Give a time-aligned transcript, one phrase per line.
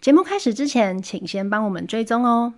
[0.00, 2.54] 节目开始之前，请先帮我们追踪哦。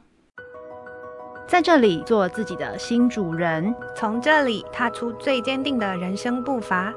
[1.49, 6.95] 在这里做自己的新主人，从这里踏出最坚定的人生步伐。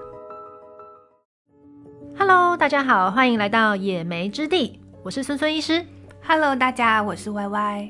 [2.16, 5.84] Hello，大家好，欢迎来到野莓之地，我是孙孙医师。
[6.24, 7.90] Hello，大家，我是 Y Y。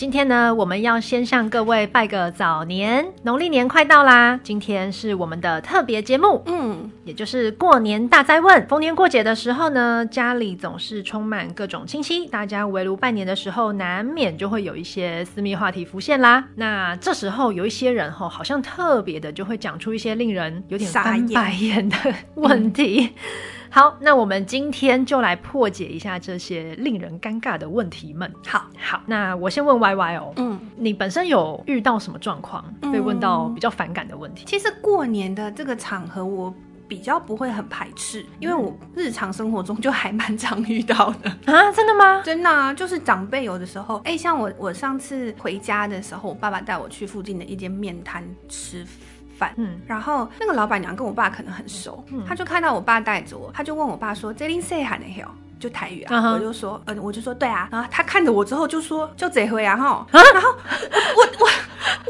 [0.00, 4.40] 今天呢，我们要先向各位拜个早年，农历年快到啦！
[4.42, 8.66] 今天是我们的特别节目，嗯，也就是过年大灾问。
[8.66, 16.46] 逢年过节的时候呢，家里总是充满各种亲戚，大家围炉拜年的时候，难免就会有一些私密话题浮现啦。
[16.54, 21.96] 那这时候有一些人吼，好像特别的就会讲出一些令人有点翻白眼的
[22.36, 23.10] 问题。
[23.72, 28.30] 好，那我们今天就来破解一下这些令人尴尬的问题们。
[28.44, 34.44] 好，好，那我先问 Y Y 哦，嗯，你本身有遇到什么状况被问到比较反感的问题？
[34.44, 36.52] 其实过年的这个场合，我
[36.88, 41.70] 比较不会很排斥，因为我日常生活中就还蛮常遇到的啊。
[41.70, 42.22] 真的吗？
[42.24, 48.84] 真的啊，就是长辈有的时候，哎，像我，我上次回家的时候，我爸爸带我去附近的一间面摊吃
[49.40, 49.54] 饭。
[49.56, 55.06] 嗯，然后那个老板娘跟我爸可能很熟，嗯、他就看到我爸带着我，他就问我爸说：“这里谁喊的？”
[55.58, 60.48] 就台语啊，我就说，嗯，我就说对啊，然后他看着我之后就说：“就这回啊，哈。”然后
[61.16, 61.48] 我 我我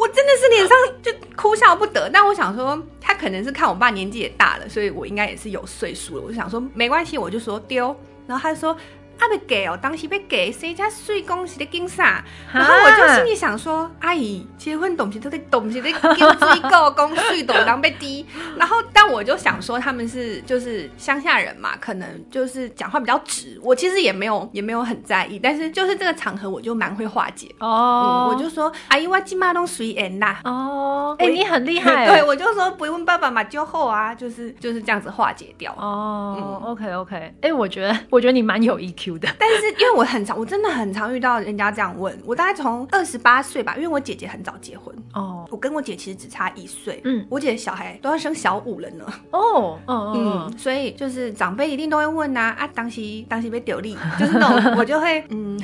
[0.03, 2.11] 我真的是脸上就哭笑不得。
[2.13, 6.23] 但我想说，他可能是看我爸年纪也大了，所以我应该也是有岁数了。
[6.23, 7.97] 我就想说没关系，我就说丢。
[8.27, 8.77] 然后他就说。
[9.21, 12.25] 他被给哦，当时被给，谁家睡恭喜的金啥？
[12.51, 18.25] 然后我就心里想说，阿姨结婚东西都得东西得给一个公税斗当被低。
[18.57, 23.61] 然后但我就想说，他们是就是乡下人嘛，可能就是讲话比较直。
[23.63, 28.35] 我其实也没有也没有很在意，但是就是这个场合我就蛮会化解哦、嗯。
[28.35, 30.41] 我就说，阿姨我今嘛都随缘啦。
[30.45, 32.07] 哦，哎、欸，你很厉害。
[32.09, 35.75] 对，我就说不用爸爸嘛，就后啊，就是就是这样子化解掉。
[35.77, 39.10] 哦、嗯、，OK OK，哎、欸，我觉得我觉得你蛮有 EQ。
[39.39, 42.35] 但是因为我很常，我真的很常遇到人家这样问我。
[42.35, 47.01] 大概从二十八岁吧，因为我姐姐很早结婚哦，我跟我姐其实只差一岁。
[47.05, 49.05] 嗯，我姐小孩都要生小五了呢。
[49.33, 55.59] 哦，嗯嗯，所以就是长辈一定都会问呐啊，啊，当时当时被丢力，就是那种我就会嗯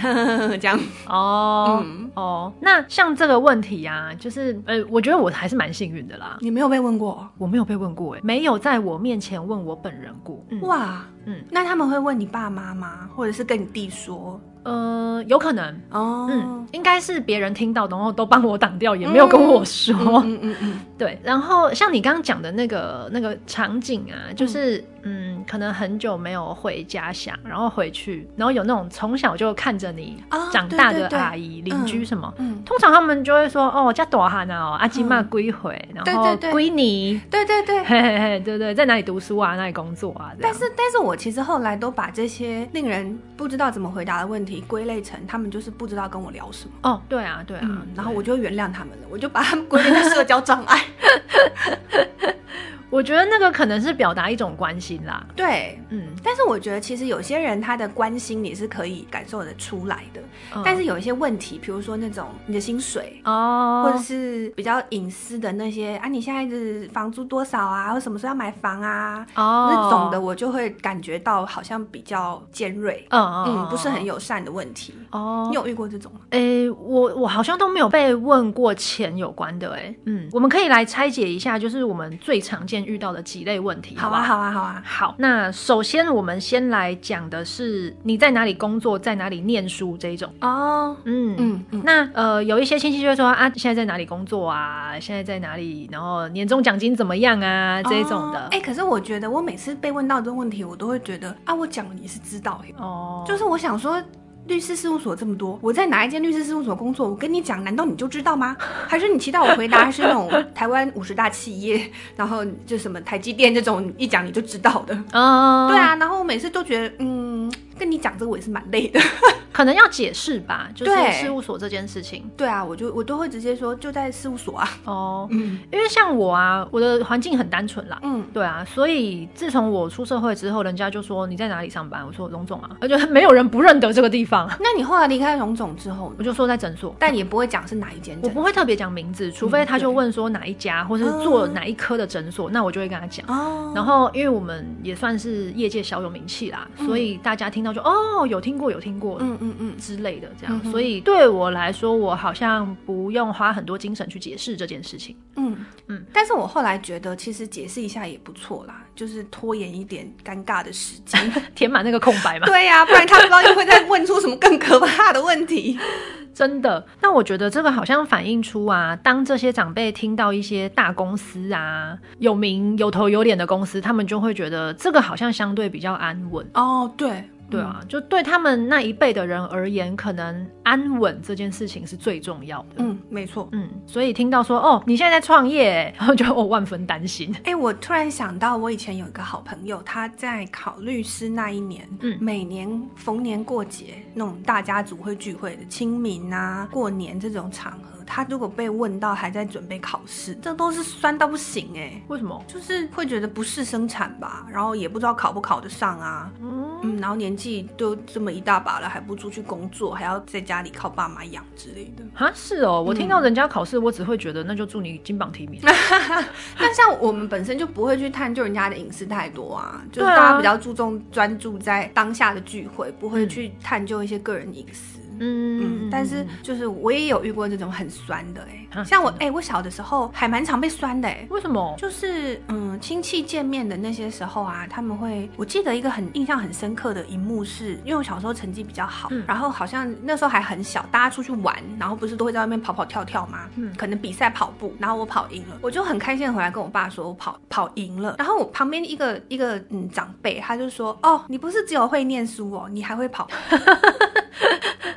[0.60, 0.78] 这样。
[1.08, 6.38] 哦，嗯、哦，那像这个问题、啊，就是呃，我觉得我还是蛮幸运的啦。
[6.40, 7.28] 你没有被问过？
[7.38, 10.44] 我没有被问过，哎，没有在我面前问我本人过。
[10.50, 11.04] 嗯、哇。
[11.26, 13.08] 嗯，那他们会问你爸妈吗？
[13.14, 14.40] 或者是跟你弟说？
[14.62, 19.94] 呃，有可能哦，嗯，应该是别人听到，然后都帮我挡掉，也没有跟我说。
[19.94, 21.16] 嗯嗯嗯，嗯嗯嗯对。
[21.22, 40.32] 然后像你刚刚讲的那个那个场景啊，就是嗯，嗯，可能很久没有回家乡，然后回去，然后有那种从小就看着你长大的阿姨、邻居什么，嗯，通常他们就会说，哦，家多哈呢，阿金妈归回，然后归你，对对对，嘿嘿嘿，对对，在哪里读书啊，哪里工作啊？
[40.40, 44.56] 但是但是我其实后来都把这些令人不知道怎么回答的问题。
[44.66, 46.72] 归类成他们就是不知道跟我聊什么。
[46.82, 50.82] 哦，对啊，对啊，嗯、然后我就原谅他们了，我就把他们归类成社交障碍。
[52.88, 60.20] 我觉得那个可能是表达一种关心啦，对，嗯，但是我觉得其实有些人他的关心你是可以感受得出来的，
[60.54, 74.94] 嗯、但是有一些问题，比如说那种你的薪水哦，或者是比较隐私的那些啊，你现在是房租多少啊，或什么时候要买房啊，哦，那种的我就会感觉到好像比较尖锐，嗯嗯，嗯，不是很友善的问题。
[75.10, 75.48] 哦。
[75.50, 76.20] 你有遇过这种吗？
[76.30, 82.76] 诶、欸，我我好像都没有被问过钱有关的、欸，诶，嗯，我们可以来拆解一下，就是我们最常见。
[82.86, 85.14] 遇到的几类问题，好啊，好啊，好啊，好。
[85.18, 90.96] 那首先，我们先来讲的是你在哪里工作，在哪里念书这一种哦。
[91.04, 91.82] 嗯嗯嗯。
[91.84, 94.98] 那呃，有一些亲戚就会说啊，现在在哪里工作啊？
[95.00, 95.88] 现在在哪里？
[95.90, 97.82] 然后年终奖金怎么样啊？
[97.82, 98.38] 这一种的。
[98.52, 103.24] 哎，可是我觉得我每次被问到这个问题，我都会觉得啊，我讲了你是知道哦。
[103.26, 104.00] 就是我想说。
[104.46, 107.08] 律师事务所这么多，我在哪一间律师事务所工作？
[107.08, 108.56] 我跟你讲，难道你就知道吗？
[108.86, 114.94] 还是你期待我回答是那种台湾五十大企业， 然后就什么台积电这种一讲你就知道的？
[115.12, 117.50] 嗯，对啊，然后我每次都觉得，嗯。
[117.78, 119.00] 跟你讲这个我也是蛮累的，
[119.52, 122.28] 可能要解释吧，就是事务所这件事情。
[122.36, 124.68] 对啊，我就我都会直接说就在事务所啊。
[124.84, 127.98] 哦，嗯，因为像我啊，我的环境很单纯啦。
[128.02, 132.06] 嗯，对啊，所以自从我出社会之后，人家就说你在哪里上班？
[132.06, 134.48] 我说荣总啊，而且没有人不认得这个地方。
[134.60, 143.26] 那你后来离开荣总之后，我就说在诊所，但也不会讲是哪一间，我不会特别讲名字，除非他就问说哪一家，或是做哪一科的诊所，那我就会跟他讲。
[143.28, 148.40] 哦，然后因为我们也算是业界小有名气啦，所以大家听到就哦有。
[148.46, 155.16] 听过有听过，嗯嗯嗯之类的这样，所以对我来说，我好像不用花很多精神去解释这件事情。
[155.34, 155.56] 嗯
[155.88, 158.84] 嗯，但是我后来觉得，其实解释一下也不错啦。
[158.94, 162.46] 就是拖延一点尴尬的时间， 填满那个空白嘛。
[162.48, 165.76] 对呀、啊，不然他不知道又会再问出什么更可怕的问题。
[166.32, 176.48] 真的，那我觉得这个好像反映出啊，当这些长辈听到一些大公司啊，有名有头有脸的公司，他们就会觉得这个好像相对比较安稳。
[176.54, 177.28] 哦，对。
[177.48, 182.76] 对啊，就对他们那一辈的人而言，可能安稳这件事情是最重要的。
[182.78, 183.48] 嗯，没错。
[183.52, 187.34] 嗯，所以听到说哦，你现在在创业，然 后就我万分担心。
[187.44, 197.95] 哎，我突然想到，我以前有一个好朋友，他在考律师那一年，嗯，每年逢年过节那种大家族会聚会的清明啊、过年这种场合。
[198.06, 202.02] 他如果被问到还在准备考试，这都是酸到不行哎、欸！
[202.08, 202.42] 为什么？
[202.46, 206.30] 就是会觉得不是生产吧，然后也不知道考不考得上啊。
[206.40, 212.04] 嗯嗯，然后年纪都这么一大把了，还不出去工作，还要在家里靠爸妈养之类的。
[212.14, 215.60] 哈，是哦，我听到人家考试，我只会觉得那就祝你金榜题名。
[215.64, 225.00] 那像我们本身就不会去探究人家的隐私太多啊，就是大家比较注重专注在当下的聚会，不会去探究一些个人隐私。
[225.18, 225.55] 嗯，
[225.96, 231.74] 但是就是我也有遇过这种很酸的哎、欸，像我哎、欸，我小的时候还蛮常被酸的哎、欸，为什么？
[231.78, 243.48] 就是嗯，亲戚见面的那些时候啊，他们会，我记得一个很印象很深刻的一幕是，因为我小时候成绩比较好，嗯、然后好像那时候还很小，大家出去玩，然后不是都会在外面跑跑跳跳吗？
[243.56, 253.26] 嗯，可能比赛跑步，然后我跑赢了，我就很开心的回来跟我爸说我跑跑赢了，然后我旁边一个一个嗯长辈他就说，哦，你不是只有会念书哦，你还会跑。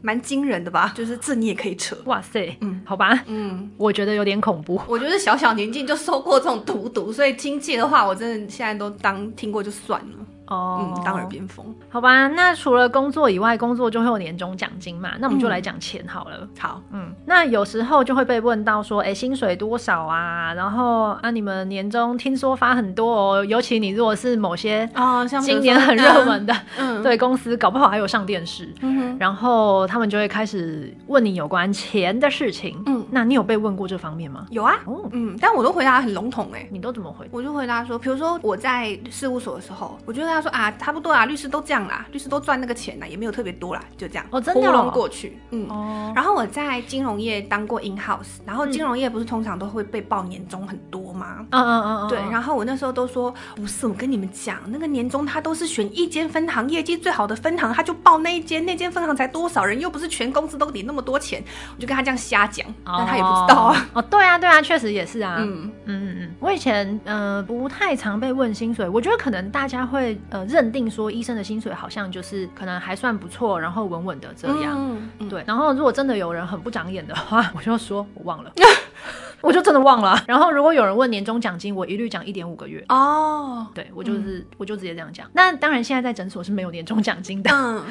[0.01, 0.88] 蛮惊人的吧？
[0.95, 4.79] 就是这你也可以扯，哇塞，嗯，好吧，嗯，我觉得有点恐怖。
[4.87, 10.25] 我觉得小小年纪就受过这种荼毒，所以亲戚的话，我真的现在都当听过就算了。
[10.49, 12.27] 哦、嗯，当耳边风，好吧。
[12.27, 15.11] 那除了工作以外，工作就会有年终奖金嘛？
[15.19, 16.37] 那我们就来讲钱好了。
[16.41, 20.51] 嗯、好，嗯，那有时候就会被问到说，哎、欸，薪水多少啊？
[20.55, 32.81] 然后啊，你们年终听说发很多哦，尤其你如果是某些啊，像今年很热门的，嗯， 对，公司搞不好还有上电视，嗯哼，然后他们就会开始问你有关钱的事情。
[32.87, 34.47] 嗯，那你有被问过这方面吗？
[34.49, 37.27] 有啊，哦，嗯，但我都回答很笼统哎，你都怎么回？
[37.31, 40.38] 我就回答说，比如说我在事务所的时候，我觉得。
[40.41, 46.13] 他说啊，差不多啊，律师都这样啦，律师都赚那个钱啦，也没有特别多啦，就这样，哦，真的糊弄过去，嗯，哦。
[46.15, 51.45] 然后我在金融业当过 in house，然后金融业不是通常都会被报年终很多吗？
[51.51, 52.19] 嗯嗯嗯对。
[52.31, 61.43] 然后我那时候都说，不是，我跟你们讲，那个年终他都是选一间分行业绩最好的分行，他就报那一间，那间分行才多少人，又不是全公司都领那么多钱，
[61.75, 63.89] 我就跟他这样瞎讲，但他也不知道啊。
[63.93, 65.35] 哦，对啊，对啊，确实也是啊。
[65.39, 70.19] 嗯嗯嗯嗯，我以前呃不太常被问薪水，我觉得可能大家会。
[70.29, 74.97] 呃，认定说医生的薪水好像就是可能还算不错，然后稳稳的这样，
[75.29, 75.43] 对。
[75.47, 78.51] 然后如果真的有人很不长眼的话， 我就说我忘了。
[79.41, 80.21] 我就真的忘了。
[80.27, 82.83] 然后如果有人问年终奖金，我一律讲一点五个月。
[82.89, 85.25] 哦，对，我就是，嗯、我就直接这样讲。
[85.33, 87.49] 那当然，现在在诊所是没有年终奖金的。
[87.53, 87.83] 嗯，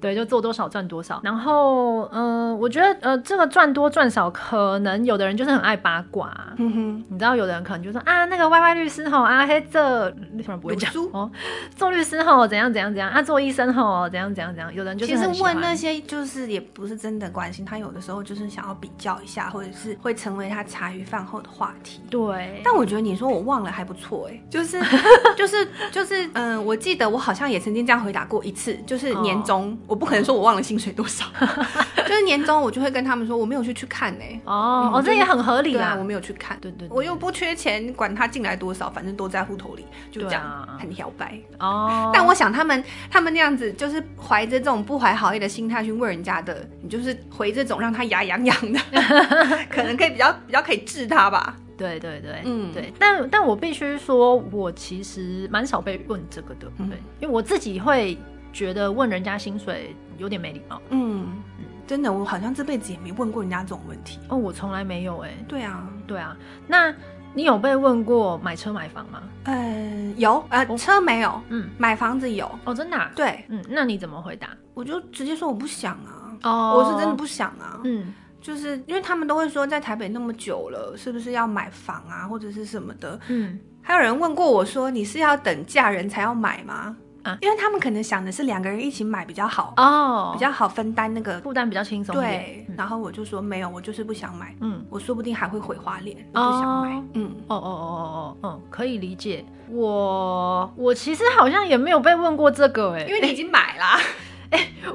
[0.00, 1.20] 对，就做多少赚多少。
[1.22, 6.34] 然后，嗯、呃，我觉得，呃，这个赚多赚少，可能有的人就是很爱八卦。
[6.56, 11.30] 嗯哼，你知道，有的人可能就说啊，那个 Y Y 律师吼啊，嘿，这为什么不会讲书哦？
[11.76, 13.22] 做律师吼怎样怎样怎样啊？
[13.22, 14.72] 做医生吼怎样怎样怎样？
[14.72, 22.60] 有人就是其实问那些，就是也不是真的关心他，有的时候就是想要比较一下，或者是会成为他茶余饭后的话题，对。
[22.64, 24.80] 但我觉得你说我忘了还不错哎，就是
[25.36, 31.26] 就是就是，嗯、呃，我记得我好像也曾经这样回答过一次，就是年终，哦、我不可能说我忘了薪水多少，
[32.06, 34.24] 就是年终我就会跟他们说我没有去去看呢。
[34.44, 42.10] 哦，哦，这也很合理啦，我没有去看，对对，我又不缺钱，管他进来多少，反正都在户头里，就这样很摇摆哦。
[42.12, 48.80] 但我想他们他们那样子，就是怀着这种不怀好意的心态去问人家的，你就是回这种让他牙痒痒的，
[49.70, 50.32] 可能可以比较。
[50.46, 51.56] 比较可以治他吧？
[51.76, 58.16] 对对对，嗯对，但但我必须说，我其实蛮少被问这个的，对，嗯、因为我自己会
[58.52, 60.80] 觉得问人家薪水有点没礼貌。
[60.90, 61.26] 嗯
[61.58, 64.20] 嗯，真的，我好像这辈子也没问过人家这种问题。
[64.28, 65.44] 哦，我从来没有哎、欸。
[65.48, 66.36] 对啊，对啊。
[66.68, 66.94] 那
[67.34, 69.20] 你有被问过买车买房吗？
[69.42, 72.48] 呃，有，呃，哦、车没有，嗯，买房子有。
[72.64, 73.10] 哦，真的、啊？
[73.16, 74.50] 对，嗯，那你怎么回答？
[74.74, 76.38] 我就直接说我不想啊。
[76.44, 77.80] 哦，我是真的不想啊。
[77.82, 78.14] 嗯。
[78.44, 83.18] 就是因为他们都会说，在台北那么久了，是不是要买房啊，或者是什么的？
[83.28, 86.94] 嗯，还有人问过我说，你是要等嫁人才要买吗？
[87.22, 92.14] 啊，因为他们可能想的是两个人一起买比较好哦，比较好分担那个负担比较轻松。
[92.14, 94.54] 对，然后我就说没有，我就是不想买。
[94.60, 97.02] 嗯，我说不定还会毁花脸，我不想买。
[97.14, 99.42] 嗯，哦哦哦哦哦，嗯，可以理解。
[99.70, 103.78] 我我其实好像也没有被问过这个，哎，因为你已经买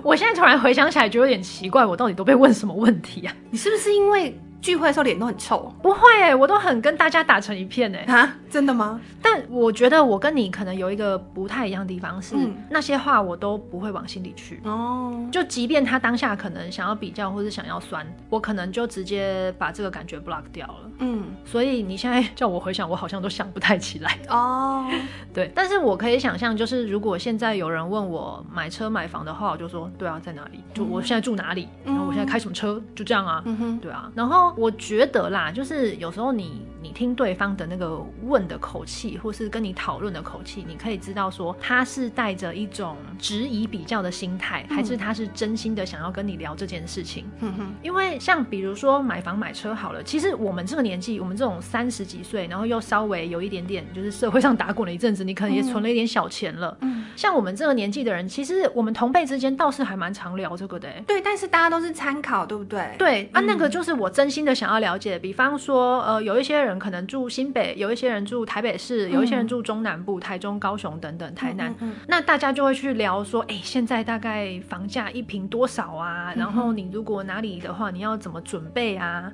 [0.03, 3.33] 我现在突然回想起来，就有点奇怪，我到底都被问什么问题啊？
[3.49, 5.73] 你是不是因为聚会的时候脸都很臭？
[5.81, 8.99] 不会，欸，我都很跟大家打成一片，哎，啊，真的吗？
[9.21, 14.61] 但我觉得我跟你可能有一个不太一样的地方是，嗯、那些话我都不会往心里去。
[14.63, 20.91] 哦，就即便他当下可能想要比较或是想要酸，我可能就直接把这个感觉 block 掉了。
[20.99, 24.17] 嗯，所以你现在叫我回想，我好像都想不太起来。
[24.29, 24.85] 哦，
[25.33, 30.59] 对，但是我可以想象，就是如果现在有人问我买车买房的话，我就说，对啊，在哪里？
[30.73, 31.67] 就我现在住哪里？
[31.85, 32.81] 然后我现在开什么车？
[32.95, 33.41] 就这样啊。
[33.45, 34.11] 嗯哼，对啊。
[34.15, 47.25] 然后我觉得啦，就是有时候你你听对方的那个问的口气，或是跟你讨论的口气，你可以知道说他是带着一种质疑比较的心态，还是他是真心的想要跟你聊这件事情。
[47.41, 56.77] 嗯哼，因为像比如说买房买车好了，其实我们这个年纪，我们这种三十几岁，然后又稍微有一点点就是社会上打滚了一阵子，你可能也存了一点小钱了。
[56.81, 60.89] 嗯，像我们这个年纪的人，其实我们同辈之间倒是还蛮常聊这个的。
[61.05, 62.95] 对，但是大家都是参考，对不对？
[62.97, 65.19] 对啊，那个就是我真心的想要了解。
[65.19, 71.73] 比方说，呃，有一些人可能住新北，有一些人住台北市，有一些人住中南部，台中、高雄等等，台南。
[72.07, 76.33] 那大家就会去聊说，哎，现在大概房价一平多少啊？
[76.35, 79.31] 然后你如果哪里的话，你要怎么准备啊？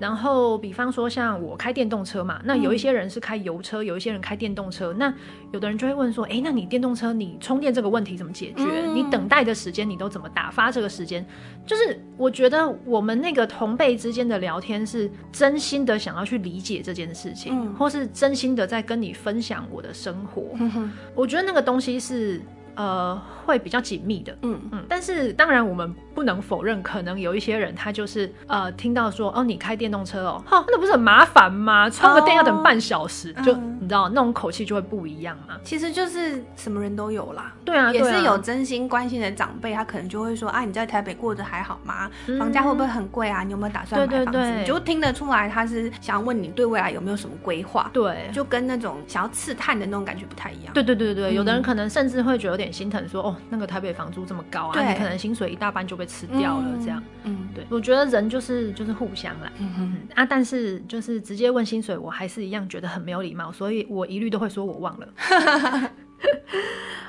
[0.00, 4.94] 然后，比方说像我开电动车嘛，那有一些人是开油车，嗯、有一些人开电动车。
[4.94, 5.12] 那
[5.52, 8.64] 有的人就会问说，哎，那你电动车你充电这个问题怎么解决？
[8.64, 11.24] 嗯、你等待的时间你都怎么打发这个时间？
[11.66, 20.56] 就是我觉得我们那个同辈之间的聊天是真心的想要去理解这件事情，嗯、或是真心的在跟你分享我的生活。
[20.58, 22.40] 嗯、我觉得那个东西是。
[22.80, 31.90] 呃，会比较紧密的，嗯嗯，但是当然我们不能否认，可能有一些人他就是呃，听到说哦，你开电动车哦，哈，那不是很麻烦吗？
[31.90, 35.58] 充个电要等半小时，哦、就、嗯、你知道那种口气就会不一样嘛。
[35.62, 42.10] 其实就是什么人都有啦，对啊，也是有真心关心的长辈，他可能就会说啊，你在台北过得还好吗？
[42.38, 43.42] 房价会不会很贵啊？
[43.42, 44.32] 你有没有打算买房子？
[44.32, 50.72] 对对对，你就听得出来他是想要问你对未来有没有什么规划，对，就跟那种想要刺探的那种感觉不太一样。
[50.72, 53.36] 对对对对，嗯、有的人可能甚至会觉得有点心疼说，说哦。
[53.50, 57.02] 那个台北房租这么高啊，你可能薪水一大半就被吃掉了，这样。
[57.24, 59.50] 嗯，嗯对，我觉得人就是就是互相啦。
[59.58, 65.08] 嗯哼嗯啊，但是就是直接问薪水，我还是一样觉得很没有礼貌，所以我一律都会说我忘了。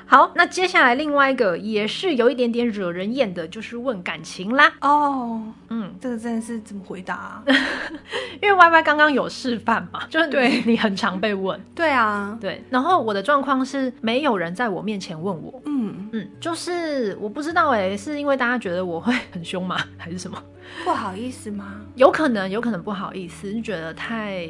[0.06, 4.70] 好，那接下来另外一个也是有一点点惹人厌的，就是问感情啦。
[4.82, 7.44] 哦，嗯，这个真的是怎么回答啊？
[8.42, 11.58] 因为 Y Y 刚刚有示范嘛，就是对你很常被问。
[11.74, 12.62] 对啊，对。
[12.68, 15.62] 然后我的状况是没有人在我面前问我。
[15.64, 19.78] 嗯嗯，就是我不知道哎，是因为大家觉得我会很凶吗？
[19.96, 20.36] 还是什么？
[20.84, 21.80] 不好意思吗？
[21.94, 24.46] 有可能，有可能不好意思，就觉得太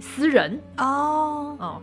[0.00, 0.58] 私人。
[0.78, 1.82] 哦哦，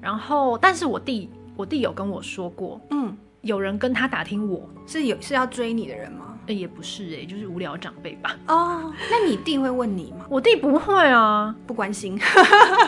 [0.00, 1.28] 然后，但是我弟。
[1.58, 6.36] 我弟有跟我说过，嗯，有人跟他打听我，是有是要追你的人吗？
[6.46, 8.34] 欸、也不是哎、欸，就是无聊长辈吧。
[8.46, 10.24] 哦，那你弟会问你吗？
[10.30, 12.16] 我弟不会啊， 不关心。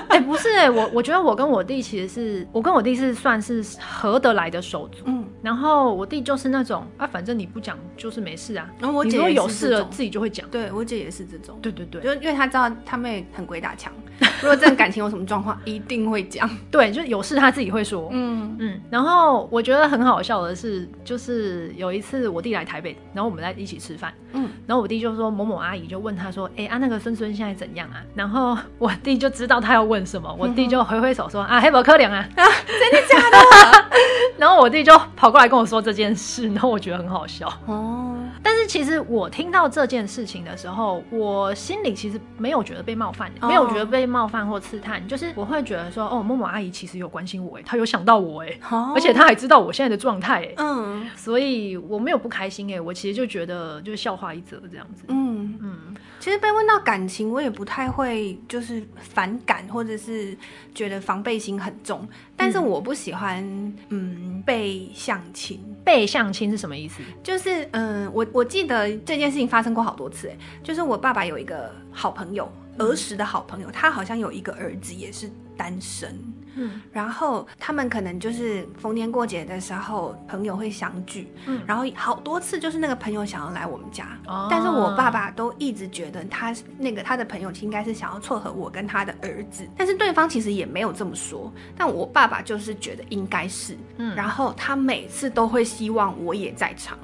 [0.09, 5.03] 哎、 欸，不是哎、欸，我我觉得我跟我弟其实是我跟我弟是算是合得来的手足。
[5.07, 8.71] 嗯，然后我弟就是那种啊，反正你不讲就是没事啊。
[8.79, 10.49] 然后我姐如果有事了自己就会讲。
[10.49, 11.59] 对，我姐也是这种。
[11.61, 13.93] 对对对，就因为他知道他妹很鬼打墙，
[14.41, 16.51] 如果这感情有什么状况， 一定会讲。
[16.71, 18.09] 对，就有事他自己会说。
[18.11, 18.81] 嗯嗯。
[18.91, 23.55] 然后我觉得很好笑的是，就是有一次我弟来台北，然后我们在。
[23.61, 28.01] 一起吃饭，嗯，然后我弟就说某某阿姨就问他说，哎啊那个孙孙现在怎样啊？
[28.15, 33.85] 然后我弟就知道他要问什么，我弟就挥挥手说啊，黑宝可怜啊， 啊，真的假的？
[34.39, 38.17] 然后我弟就跑过来跟我说这件事，然后我觉得很好笑哦。
[38.43, 48.59] 但是其实我听到这件事情的时候，我心里其实没有觉得被冒犯，没有觉得被冒犯或刺探，就是我会觉得说，哦，默默阿姨其实有关心我，哎，她有想到我，哎，
[48.95, 55.59] 而且她还知道我现在的状态，哎，嗯，所以我没有不开心，哎，我其实就觉得就是笑话一则这样子，嗯。
[55.63, 55.97] 嗯。
[56.19, 60.37] 其实被问到感情，我也不太会就是反感，或者是
[60.75, 62.07] 觉得防备心很重，
[62.37, 63.43] 但是我不喜欢，
[63.89, 65.59] 嗯，被相亲。
[65.85, 67.03] 被相亲是什么意思？
[67.23, 76.19] 就是，嗯，我我记得这件事情发生过好多次，哎，就是我爸爸有一个好朋友，儿时的好朋友，他好像有一个儿子也是单身。
[76.61, 81.33] 嗯，然后他们可能就是逢年过节的时候，朋友会相聚。
[81.47, 96.99] 嗯，然后好多次就是那个朋友想要来我们家，哦，但是我爸爸都一直觉得他那个他的朋友应该是想要撮合我跟他的儿子，但是对方其实也没有这么说，但我爸爸就是觉得应该是，嗯，然后他每次都会希望我也在场。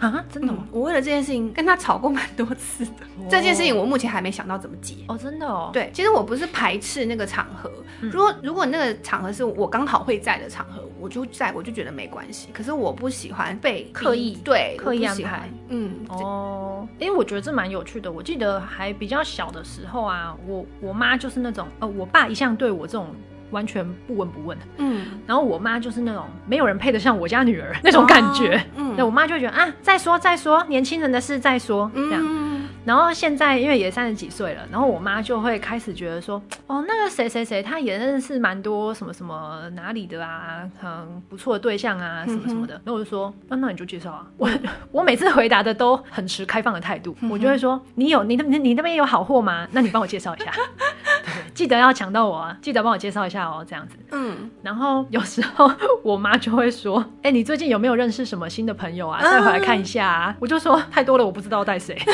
[0.00, 0.60] 啊，真的吗？
[0.62, 2.92] 嗯，我为了这件事情跟他吵过蛮多次的。
[3.18, 3.30] Oh.
[3.30, 4.96] 这件事情我目前还没想到怎么解。
[5.08, 5.70] 哦，oh, 真的哦。
[5.72, 12.48] 对，其实我不是排斥那个场合，嗯、如果如果那个场合是我刚好会在的场合，我就在，我就觉得没关系。
[12.52, 15.50] 可是我不喜欢被刻意对刻意安排。
[15.68, 18.10] 嗯，哦，因为我觉得这蛮有趣的。
[18.10, 23.08] 我记得还比较小的时候啊，我我妈就是那种，呃，我爸一向对我这种。
[23.50, 24.56] 完全不闻不问。
[24.78, 28.56] 嗯，然后我妈就是那种没有人配得上我家女儿那种感觉。
[28.56, 32.20] 哦、嗯，那我妈就会觉得啊，再说再说，年轻人的事再说这样。
[32.22, 32.50] 嗯
[32.82, 40.90] 然后现在因为也三十几岁了，然后我妈就会开始觉得说，哦，那个谁谁谁，他也认识蛮多什么什么哪里的啊，很
[41.28, 42.72] 不错的对象啊，什么什么的。
[42.82, 44.26] 然后我就说，那那你就介绍啊。
[44.38, 44.50] 我
[44.90, 49.68] 我每次回答的都很持开放的态度，我就会说，你有你那你你那边有好货吗？
[49.72, 53.96] 那你帮我介绍一下，对， 记得要抢到我啊，记得帮我介绍一下哦，这样子。
[54.12, 54.50] 嗯。
[54.62, 55.70] 然后有时候
[56.02, 59.20] 我妈就会说，哎，你最近有没有认识什么新的朋友啊？
[59.22, 60.36] 带回来看一下啊。
[60.38, 61.96] 我就说太多了，我不知道带谁。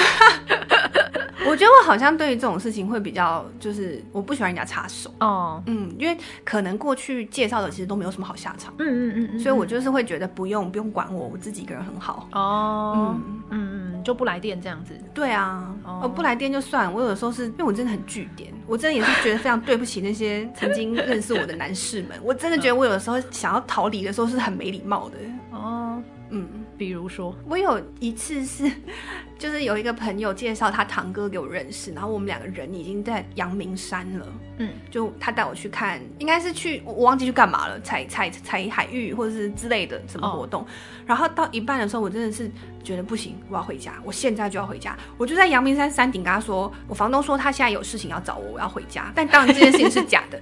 [1.48, 5.08] 我觉得我好像对于这种事情会比较，就是我不喜欢人家插手。
[5.20, 12.28] 哦，嗯，因为可能过去介绍的其实都没有什么好下场，嗯嗯嗯，嗯，所以我就是会觉得不用不用管我，我自己一个人很好。
[12.32, 13.38] 哦，嗯。
[13.50, 16.10] 嗯嗯，就不来电这样子，对啊，哦。
[16.12, 25.16] 不来电就算，我有的时候是因为我真的很句点，我真的也是觉得非常对不起那些曾经认识我的男士们，我真的觉得我有的时候想要逃离的时候是很没礼貌的。
[25.52, 28.70] 哦，嗯，比如说我有一次是。
[29.38, 34.26] 就是有一个朋友介绍他堂哥给我认识，然后我们两个人已经在阳明山了。
[34.56, 40.62] 嗯，就他带我去看，应该是去我忘记去干嘛了，采采采海域或者是之类的什么活动。
[40.62, 40.70] Oh.
[41.06, 42.50] 然后到一半的时候，我真的是
[42.82, 44.96] 觉得不行，我要回家，我现在就要回家。
[45.18, 49.12] 我就在阳明山山顶跟他说，我房东说他现在有事情要找我，我要回家。
[49.14, 50.40] 但当然这件事情是假的，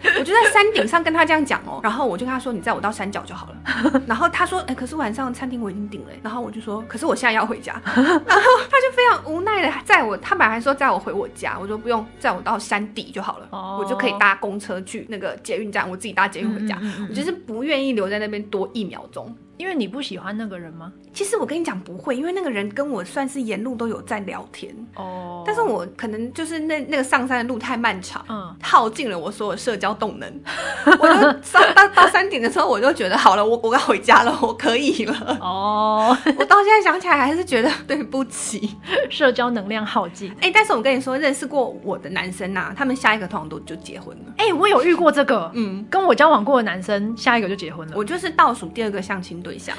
[0.55, 1.81] 山顶上跟他这样讲哦。
[1.83, 4.03] 然后我就跟他说，你载我到山脚就好了。
[4.07, 6.11] 然后他说，哎，可是晚上餐厅我已经订了。
[6.23, 7.75] 然后我就说，可是我现在要回家。
[7.85, 13.81] 然后他就非常无奈的载我，他本来还说载我回我家，我说不用，载我到山底就好了，oh.
[13.81, 16.79] 我就可以搭公车去那个捷运站，我自己搭捷运回家。
[16.81, 19.35] 嗯嗯嗯嗯，我就是不愿意留在那边多一秒钟。
[19.57, 20.93] 因为你不喜欢那个人吗？
[21.13, 25.45] 其实我跟你讲不会，因为那个人跟我算是沿路都有在聊天哦。
[25.47, 30.41] 但是我可能就是那那个上山的路太漫长，嗯，耗尽了我所有社交动能。
[30.99, 35.39] 我就上到到山顶的时候，我就觉得好了，我我要回家了，我可以了。
[35.41, 38.77] 哦， 我到现在想起来还是觉得对不起，
[39.09, 40.33] 社交能量耗尽。
[40.41, 44.33] 哎、欸，但是我跟你说，认识过我的男生呐、啊，他们下一个通常都就结婚了。
[44.39, 47.95] 哎、欸，我有遇过这个，嗯，跟我交往过的男生，下一个就结婚了。
[47.97, 49.44] 我就是倒数第二个相亲。
[49.45, 49.77] 对象，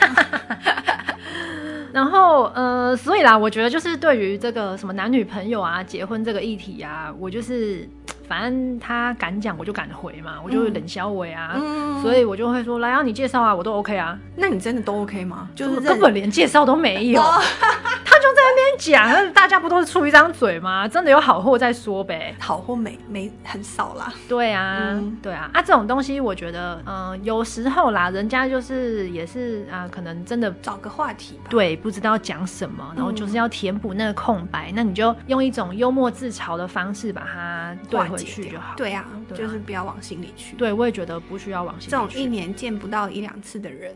[1.91, 7.89] 然后呃，所以啦，我觉得就是对于这个什么男女朋友啊、结婚这个议题啊，我就是。
[8.28, 14.17] 反正他敢讲，我就敢回嘛，我就冷笑话啊，嗯、所以我就会说来啊，你介绍啊，我都 OK 啊。
[14.36, 15.47] 那你真的都 OK 吗？
[15.54, 20.88] 就是根本连介绍都没有，他 就在那边讲，大家不都是出一张嘴吗？
[20.88, 24.12] 真的有好货再说呗，好货没没很少啦。
[24.28, 38.06] 对啊，嗯、对啊，啊这种东西我觉得，嗯、呃，有时候啦，人家就是也是啊、呃，可能真的找个话题吧，对，不知道讲什么，然后就是要填补那个空白，嗯、那你就用一种幽默自嘲的方式把它对。
[38.06, 38.75] 回去就好。
[38.78, 40.56] 对呀、啊，对啊、就是不要往心里去。
[40.56, 41.89] 对，我也觉得不需要往心里去。
[41.91, 43.95] 这种一年见不到一两次的人。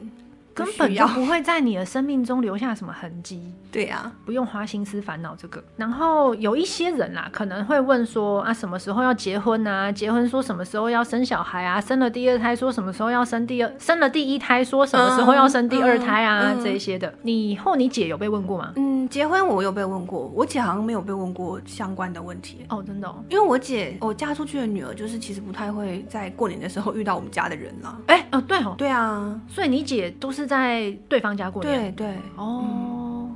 [0.66, 3.42] 根本就不会在你的生命中留下什么痕迹。
[3.72, 5.64] 对呀，不用花心思烦恼这个。
[5.78, 9.92] 然后有一些人啦，可能会问说啊，什么时候要结婚啊？
[9.92, 11.80] 结婚说什么时候要生小孩啊？
[11.80, 13.72] 生了第二胎说什么时候要生第二？
[13.78, 16.56] 生了第一胎说什么时候要生第二胎啊？
[16.64, 18.74] 这一些的，你或你姐有被问过吗？
[18.76, 22.66] 嗯，结婚我有被问过，我姐好像没有被问过相关的问题。
[22.70, 23.24] 哦，真的哦？
[23.30, 28.02] 因为我姐，我嫁出去的女儿，就是其实不太会在过年的时候遇到我们家的人了。
[28.08, 31.38] 哎，哦，对哦，对啊，所以你姐都是在对方。
[31.38, 32.16] 家过年，对对。
[32.36, 33.30] 哦，哦，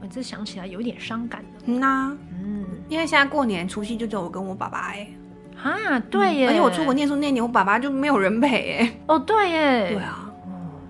[0.00, 5.06] 我这想起来有点伤感嗯呐、啊，嗯，因为现在过年除夕就只有我跟我爸爸哎，
[5.62, 10.32] 啊，对耶、嗯，而且我出国念书那年，我爸爸就没有人陪哎，哦，对耶，对啊，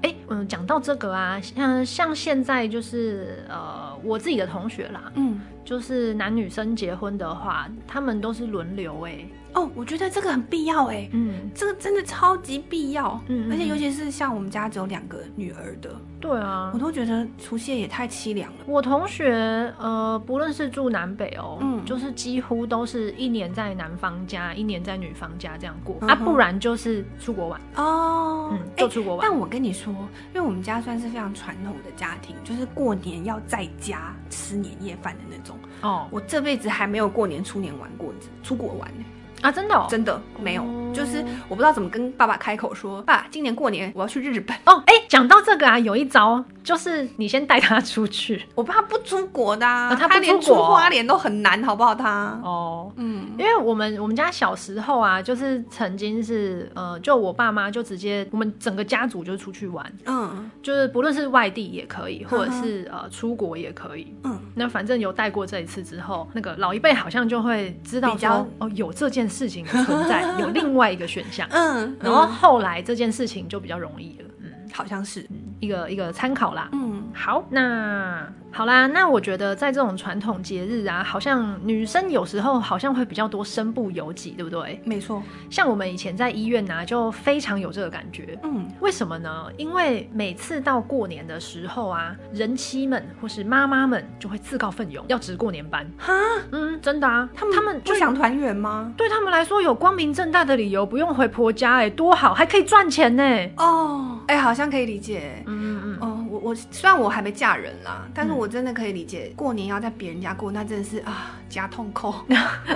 [0.02, 9.18] 哎，嗯，讲到这个啊，像像现在就是呃，我自己的同学啦，嗯，就是男女生结婚的话，他们都是轮流哎。
[9.54, 18.58] 哦，我觉得这个很必要哎，嗯，这个真的超级必要，嗯，而且尤其是像我们家只有两个女儿的，对啊，我都觉得除夕也太凄凉了。
[18.66, 27.60] 我同学，呃，不论是住南北哦，嗯，就是几乎都是一年在男方家，一年在女方家这样过，嗯、啊，不然就是出国玩。
[27.76, 29.28] 哦，嗯，就出国玩。
[29.28, 29.92] 但我跟你说，
[30.34, 35.58] 因为我们家算是非常传统的家庭，就是过年要在家吃年夜饭的那种。
[35.82, 38.88] 哦，我这辈子还没有过年出年玩过，出国玩。
[38.92, 39.04] 呢。
[39.42, 44.82] 啊，真的，真的没有，就是我不知道怎么跟爸爸开口说，爸，今年过年我要去日本哦。
[44.86, 46.44] 哎，讲到这个啊，有一招。
[46.62, 51.92] 就是你先带他出去， 我爸不出国的，啊，他不出国，他连出花莲都很难，好不好？
[51.92, 70.81] 他哦，嗯，因为我们我们家小时候啊，就是曾经是呃，就我爸妈就直接我们整个家族就出去玩，嗯，就是不论是外地也可以，或者是呃出国也可以，嗯，那反正有带过这一次之后，那个老一辈好像就会知道说哦，有这件事情存在， 有另外。
[70.82, 71.46] 外一个选项。
[71.52, 74.28] 嗯，然后后来这件事情就比较容易了。
[74.40, 75.24] 嗯，好像是
[75.60, 76.68] 一个一个参考啦。
[76.72, 78.26] 嗯，好，那。
[78.54, 84.78] 好啦，那我觉得在这种传统节日啊，好像女生有时候好像会比较多身不由己，对不对？
[84.84, 88.38] 没错，像我们以前在医院啊，就非常有这个感觉。
[88.42, 89.46] 嗯，为什么呢？
[89.56, 95.90] 因为每次到过年的时候啊，人妻们或是妈妈们就会自告奋勇要值过年班。
[95.96, 96.12] 哈，
[96.50, 98.92] 嗯，真的啊，他们他们不想团圆吗？
[98.98, 103.24] 对他们来说，有光明正大的理由，不用回婆家，哎，多好，还可以赚钱呢。
[103.56, 105.42] 哦，哎，好像可以理解。
[105.46, 105.98] 嗯嗯嗯。
[106.02, 109.30] 哦，我我虽然我还没嫁人啦，但是我真的可以理解。
[109.36, 112.14] 过年要在别人家过，那真的是啊，夹痛扣。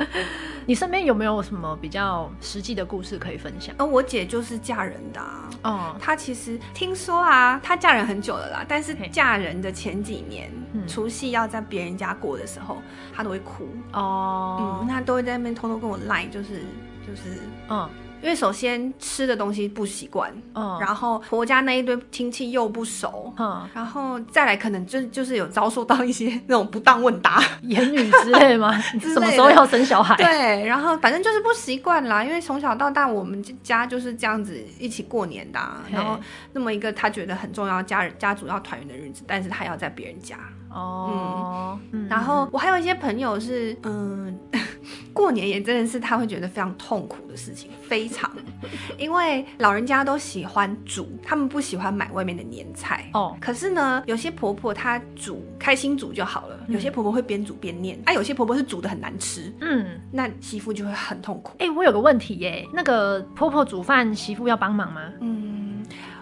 [0.67, 3.75] 你身边有没有什么比较实际的故事可以分享？
[3.79, 5.21] 呃，我姐就是嫁人的
[5.63, 5.97] 哦、啊。
[5.99, 10.51] 她其实听说啊，她嫁人很久了啦，但是嫁人的前几年，
[10.87, 12.83] 除夕要在别人家过的时候，
[13.15, 14.81] 她都会哭哦。
[14.83, 16.65] 嗯，她都会在那边偷偷跟我赖，就是
[17.07, 17.41] 就是
[17.71, 17.89] 嗯。
[18.27, 28.77] 因为首先吃的东西不习惯，嗯，然后婆家那一堆亲戚又不熟，嗯，然后再来可能就就是有遭受到一些那种不当问答、言语之类吗？
[28.99, 30.17] 什么时候要生小孩？
[30.17, 32.25] 对，然后反正就是不习惯啦。
[32.25, 35.61] 因为从小到大我们家就是这样子一起过年的，
[35.93, 36.19] 然后
[36.53, 40.37] 那么一个他觉得很重要家人家族要团圆的日子，但是他要在别人家。
[40.71, 44.39] 哦，嗯，然后我还有一些朋友是，嗯，
[45.13, 48.31] 过年也真的是他会觉得非常痛苦的事情，非常，
[48.99, 53.09] 因为老人家都喜欢煮，他们不喜欢买外面的年菜。
[53.15, 61.55] 哦，可是呢，有些婆婆她煮开心煮就好了，有些婆婆会边煮边念，啊，有些婆婆是煮的很难吃，嗯，那媳妇就会很痛苦。
[61.59, 65.13] 哎，我有个问题耶，那个婆婆煮饭，媳妇要帮忙吗？
[65.21, 65.46] 嗯。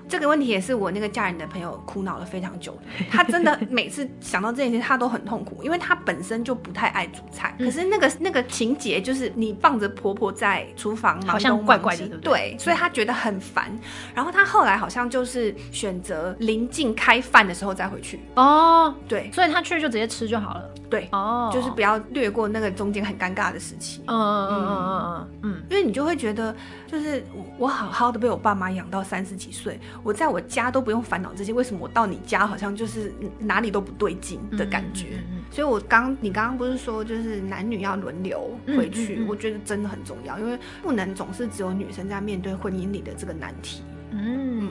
[0.09, 3.05] 这个问题也是我那个嫁人的朋友苦恼了非常久的。
[3.11, 7.55] 他真的每次想到这件事，他都很痛苦，因为他本身就不太爱煮菜。
[7.59, 13.71] 可是那个那个情节就是你放着婆婆在厨房忙东忙西，好像怪怪的，对所以他觉得很烦。
[14.15, 18.21] 然后他后来好像就是选择临近开饭的时候再回去。
[18.35, 20.71] 哦，对，所以他去就直接吃就好了。
[20.91, 24.03] 对，哦，就是不要略过那个中间很尴尬的时期。
[24.07, 26.55] 嗯嗯嗯嗯嗯嗯，因为你就会觉得，
[26.95, 27.25] 就是
[27.59, 29.81] 我好好的被我爸妈养到三十几岁。
[30.05, 35.07] 我在我家都不用烦恼这些，为什么我到你家好像就是哪里都不对劲的感觉？
[35.15, 39.25] 嗯嗯嗯、所以，我刚你刚刚不是说就是男女要轮流回去？
[39.29, 43.83] 我觉得真的很重要，因为不能总是只有女生在面对婚姻里的这个难题。
[44.13, 44.71] 嗯，嗯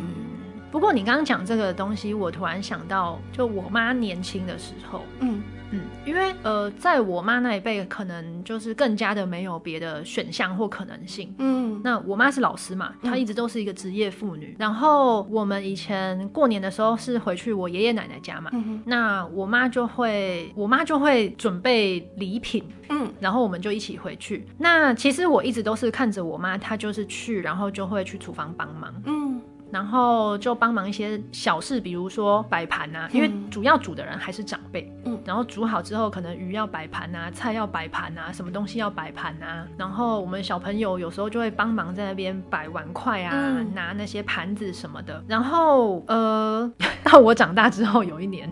[0.72, 5.42] 不过你刚刚讲这个东西，我突然想到，就我妈年轻的时候，嗯。
[5.74, 11.34] 嗯，因为呃，在我妈那一辈，可能就是更加的没有别的选项或可能性。
[11.40, 14.50] 嗯，那我妈是老师嘛，她一直都是一个职业妇女。
[14.52, 24.46] 嗯、然后我们以前过年的时候是回去我爷爷奶奶家嘛，嗯、那我妈就会，我妈就会准备礼品，嗯，然后我们就一起回去。
[24.60, 29.42] 那其实我一直都是看着我妈，她就是去，然后就会去厨房帮忙，嗯。
[29.74, 34.88] 然后就帮忙一些小事，比如说摆盘啊，因为主要煮的人还是长辈。
[35.04, 39.66] 嗯，然后煮好之后，可能鱼要摆盘啊，菜要摆盘啊，什么东西要摆盘啊。
[39.76, 45.24] 然后我们小朋友有时候就会帮忙在那边摆碗筷啊，嗯、拿那些盘子什么的。
[45.28, 46.72] 然后呃，
[47.04, 48.48] 到我长大之后有一年，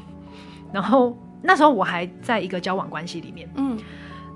[0.73, 3.47] 然后那时候我还在一个交往关系里面。
[3.57, 3.77] 嗯，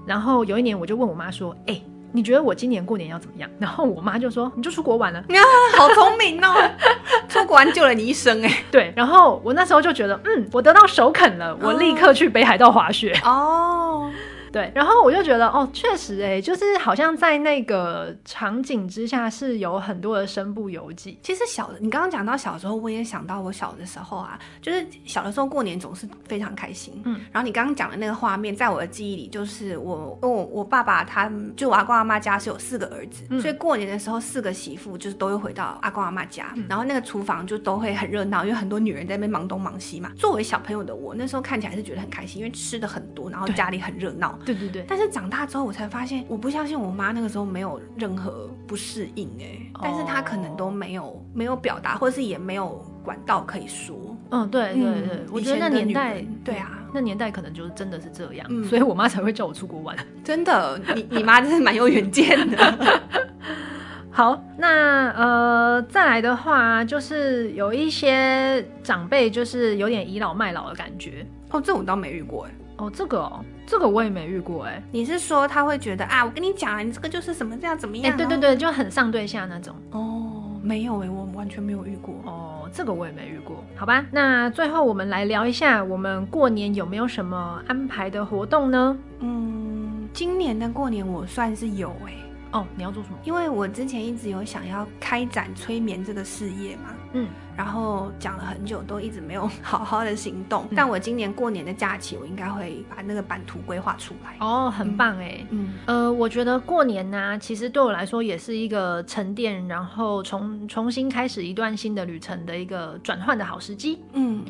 [0.05, 1.83] 然后有一年我就问我妈说：“哎、欸。”
[2.15, 3.49] 你觉得我今年过年要怎么样？
[3.59, 5.19] 然后我妈就说：“你就出国玩了。
[5.29, 5.41] ”啊，
[5.77, 6.53] 好聪明哦！
[7.27, 8.63] 出国玩救了你一生哎。
[8.71, 13.11] 对，然后我那时候就觉得，嗯，我得到首肯了，我立刻去北海道滑雪。
[13.23, 14.09] 哦。
[14.55, 21.19] 对，然后我就觉得哦，确实哎，就是好像在那个场景之下是有很多的身不由己。
[21.21, 27.01] 其实小的，你刚刚讲到小时候，我也想到我小的时候啊，就是小的时候过年总是非常开心。
[27.03, 40.13] 嗯，然后你刚刚讲的那个画面，在我的记忆里，就是我我我爸爸他就我阿公阿妈家是有四个儿子，嗯、所以过年的时候四个媳妇就是都会回到阿公阿妈家，嗯、然后那个厨房就都会很热闹，因为很多女人在那边忙东忙西嘛。
[40.15, 44.39] 作为小朋友的我，那时候看起来是觉得很开心，因为吃的很多，然后家里很热闹。
[44.45, 54.15] 对对对，但是长大之后，我才发现，我不相信我妈那个时候没有任何不适应哎、欸，哦、但是她可能都没有没有表达，或者是也没有管道可以说。
[54.29, 59.95] 嗯，对对对，嗯、我觉得那年代，对啊，那年代可能就是真的是这样，嗯、所以我妈才会叫我出国玩。
[60.23, 62.89] 真的，你你妈真是蛮有远见的。
[64.11, 71.25] 好，那呃，再来的话，就是有一些长辈，就是有点倚老卖老的感觉。
[71.51, 72.51] 哦，这我倒没遇过哎。
[72.77, 74.81] 哦，这个哦，这个我也没遇过哎。
[74.91, 78.13] 你是说他会觉得啊，我跟你讲啊，你这个就是什么这样怎么样？
[78.13, 79.75] 哎，对对对，就很上对下那种。
[79.91, 82.15] 哦，没有哎，我完全没有遇过。
[82.25, 83.63] 哦，这个我也没遇过。
[83.75, 88.97] 好吧，那最后我们来聊一下，我们过年有没有什么安排的活动呢？
[89.19, 92.13] 嗯，今年的过年我算是有哎。
[92.51, 93.17] 哦，你要做什么？
[93.25, 96.83] 因为我之前一直有想要开展催眠这个事业嘛，
[97.15, 100.65] 嗯，然后讲了很久，都一直没有好好的行动。
[100.69, 104.35] 嗯、但我今年过年的假期，我应该会把那个版图规划出来。
[104.39, 114.03] 哦，很棒哎，嗯，呃，我觉得过年呢、啊，其实对我来说也是一个沉淀，然后重重新开始一段新的旅程的一个转换的好时机。
[114.13, 114.43] 嗯。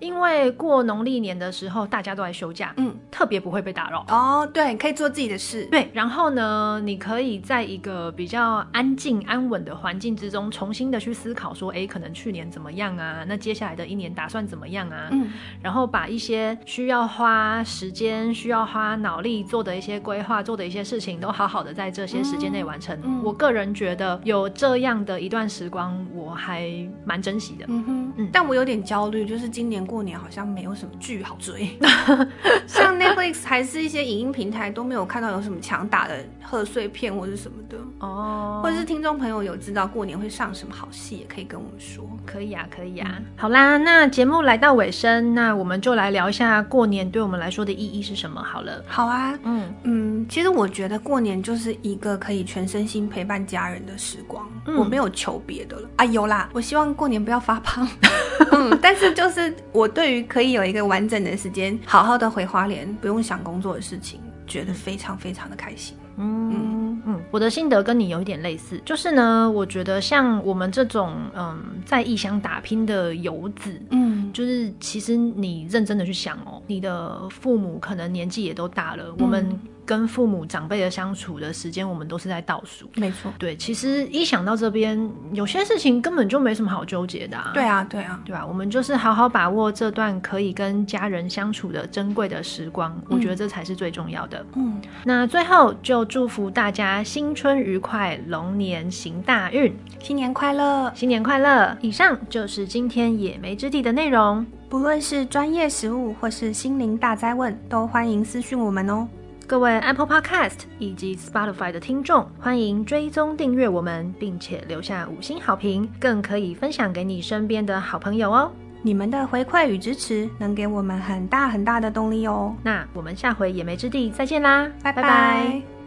[0.00, 4.04] 因为过农历年的时候，大家都在休假，嗯，特别不会被打扰。
[4.08, 5.66] 哦，对，可以做自己的事。
[5.66, 13.24] 对，然后呢，你可以在一个比较安静、安稳的环境之中，重新的去思考说，哎，可能去年怎么样啊？
[13.28, 15.08] 那接下来的一年打算怎么样啊？
[15.12, 15.30] 嗯，
[15.62, 22.98] 然后把一些需要花时间、需要花脑力做的一些规划、做的一些事情，都好好的在这些时间内完成。
[23.04, 26.70] 嗯，我个人觉得有这样的一段时光，我还
[27.04, 27.66] 蛮珍惜的。
[27.68, 29.89] 嗯哼，嗯，但我有点焦虑，就是今年。
[29.90, 31.76] 过年好像没有什么剧好追，
[32.64, 37.76] 像 Netflix 还是一些影音平台都没有看到有什么强打的贺岁片或者什么的。
[37.98, 42.08] 哦，或者是听众朋友有知道过年会上什么好戏，也可以跟我们说。
[42.24, 43.16] 可以啊，可以啊。
[43.18, 48.84] 嗯、好啦，那节目来到尾声，那我们就来聊一下过年对我们来说的意义是什么好了。
[48.86, 49.74] 好啊，嗯。
[49.82, 55.88] 嗯，其实我觉得过年就是一个可以全身心陪伴家人的时光，嗯、我没有求别的了。
[55.96, 57.88] 啊，有啦，我希望过年不要发胖，
[58.60, 59.52] 嗯，但是就是。
[59.72, 65.96] 我对于可以有一个完整的时间，好好的回花莲，不用想工作的事情，觉得非常非常的开心。
[66.16, 79.58] 嗯嗯嗯，我的心得跟你有一点类似，就是呢，我觉得像我们这种嗯在异乡打拼的游子，嗯，就是其实你认真的去想哦，你的父母可能年纪也都大了，嗯、我们。
[79.90, 82.88] 跟父母长辈的相处的时间，我们都是在倒数。
[82.94, 87.50] 没错，对，其实一想到这边，有些事情根本就没什么好纠结的啊。
[87.52, 94.46] 对啊，对啊，对啊，我们就是好好把握这段可以跟家人相处的珍贵的时光，嗯，我觉得这才是最重要的。
[94.54, 101.76] 嗯，那最后就祝福大家新春愉快，龙年行大运，新年快乐，新年快乐。
[101.80, 109.08] 以上就是今天野莓之地的内容，不论是专业食物或是心灵大灾问，都欢迎私讯我们哦。
[109.50, 118.52] 各位 Apple Podcast 以及 Spotify 的听众，欢迎追踪订阅我们，并且留下五星好评，更可以分享给你身边的好朋友哦。
[118.80, 122.54] 你们的回馈与支持，能给我们很大很大的动力哦。
[122.62, 125.02] 那我们下回野莓之地再见啦，拜拜。
[125.02, 125.79] 拜拜。